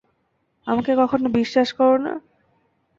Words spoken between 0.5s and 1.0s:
আমাকে